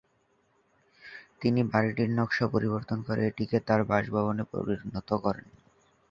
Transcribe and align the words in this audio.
তিনি 1.41 1.61
বাড়িটির 1.71 2.09
নকশা 2.09 2.45
পরিবর্তন 2.47 2.97
করে 3.01 3.21
এটিকে 3.25 3.57
তার 3.59 3.81
বাসভবনে 3.83 4.43
পরিণত 4.51 5.09
করেন। 5.25 5.47